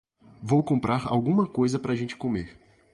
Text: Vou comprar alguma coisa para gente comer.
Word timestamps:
Vou 0.41 0.63
comprar 0.63 1.05
alguma 1.07 1.45
coisa 1.47 1.77
para 1.77 1.93
gente 1.95 2.15
comer. 2.15 2.57